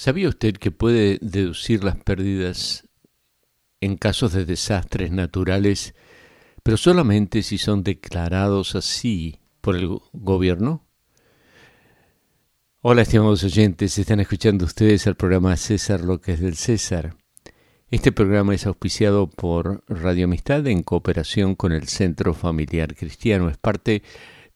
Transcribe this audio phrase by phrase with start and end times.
[0.00, 2.88] ¿Sabía usted que puede deducir las pérdidas
[3.82, 5.94] en casos de desastres naturales,
[6.62, 10.86] pero solamente si son declarados así por el gobierno?
[12.80, 17.14] Hola, estimados oyentes, están escuchando ustedes el programa César lo que es del César.
[17.90, 23.50] Este programa es auspiciado por Radio Amistad en cooperación con el Centro Familiar Cristiano.
[23.50, 24.02] Es parte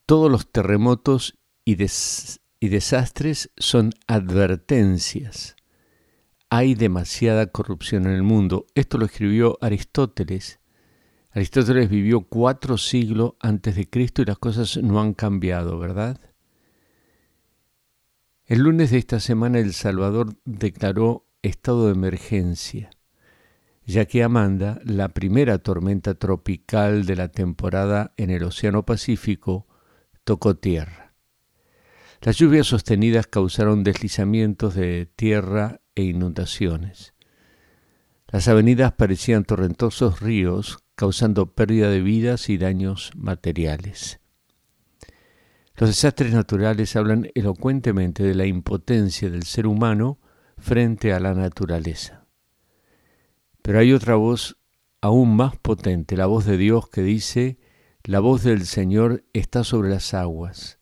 [0.06, 1.78] Todos los terremotos y,
[2.60, 5.56] y desastres son advertencias.
[6.50, 8.66] Hay demasiada corrupción en el mundo.
[8.76, 10.60] Esto lo escribió Aristóteles
[11.32, 16.20] Aristóteles vivió cuatro siglos antes de Cristo y las cosas no han cambiado, ¿verdad?
[18.46, 22.90] El lunes de esta semana El Salvador declaró estado de emergencia,
[23.86, 29.68] ya que Amanda, la primera tormenta tropical de la temporada en el Océano Pacífico,
[30.24, 31.09] tocó tierra.
[32.22, 37.14] Las lluvias sostenidas causaron deslizamientos de tierra e inundaciones.
[38.28, 44.20] Las avenidas parecían torrentosos ríos causando pérdida de vidas y daños materiales.
[45.78, 50.20] Los desastres naturales hablan elocuentemente de la impotencia del ser humano
[50.58, 52.26] frente a la naturaleza.
[53.62, 54.58] Pero hay otra voz
[55.00, 57.60] aún más potente, la voz de Dios que dice,
[58.04, 60.79] la voz del Señor está sobre las aguas.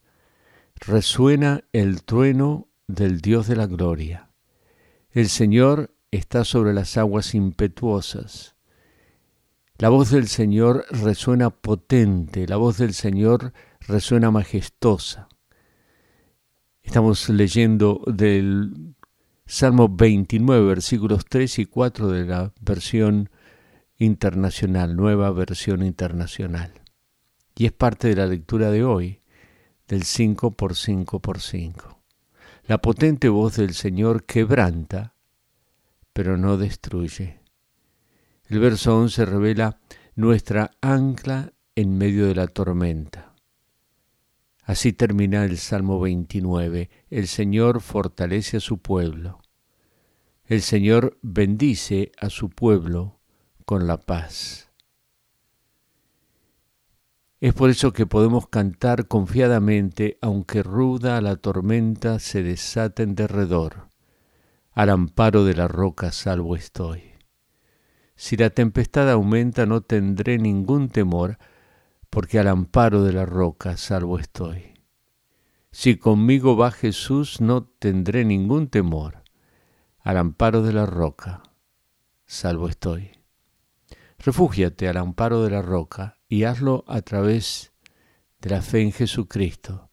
[0.86, 4.30] Resuena el trueno del Dios de la gloria.
[5.11, 8.56] El Señor está sobre las aguas impetuosas.
[9.78, 15.28] La voz del Señor resuena potente, la voz del Señor resuena majestuosa.
[16.81, 18.96] Estamos leyendo del
[19.46, 23.29] Salmo 29, versículos 3 y 4 de la versión
[23.97, 26.72] internacional, nueva versión internacional.
[27.56, 29.22] Y es parte de la lectura de hoy,
[29.88, 32.00] del 5 por 5 por 5.
[32.66, 35.16] La potente voz del Señor quebranta,
[36.14, 37.40] pero no destruye.
[38.50, 39.80] El verso 11 revela
[40.16, 43.36] nuestra ancla en medio de la tormenta.
[44.64, 46.90] Así termina el Salmo 29.
[47.09, 49.40] El Señor fortalece a su pueblo.
[50.44, 53.20] El Señor bendice a su pueblo
[53.66, 54.66] con la paz.
[57.40, 63.90] Es por eso que podemos cantar confiadamente, aunque ruda la tormenta se desate en derredor.
[64.72, 67.03] Al amparo de la roca salvo estoy.
[68.16, 71.38] Si la tempestad aumenta no tendré ningún temor,
[72.09, 74.74] porque al amparo de la roca salvo estoy.
[75.70, 79.24] Si conmigo va Jesús no tendré ningún temor,
[80.00, 81.44] al amparo de la roca
[82.26, 83.12] salvo estoy.
[84.18, 87.74] Refúgiate al amparo de la roca y hazlo a través
[88.42, 89.90] de la fe en Jesucristo,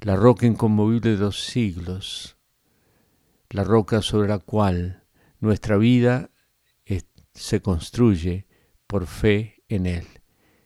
[0.00, 2.36] la roca inconmovible de los siglos,
[3.50, 5.04] la roca sobre la cual
[5.40, 6.30] nuestra vida
[7.34, 8.46] se construye
[8.86, 10.06] por fe en Él.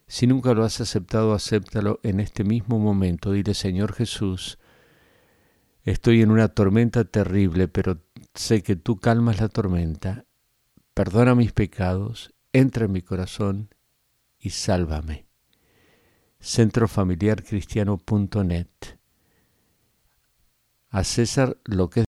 [0.08, 3.32] Si nunca lo has aceptado, acéptalo en este mismo momento.
[3.32, 4.58] Dile, Señor Jesús,
[5.82, 8.02] estoy en una tormenta terrible, pero
[8.34, 10.26] sé que tú calmas la tormenta.
[10.94, 13.70] Perdona mis pecados, entra en mi corazón
[14.46, 15.26] y sálvame.
[16.40, 18.68] Centrofamiliarcristiano.net
[20.90, 22.05] A César lo que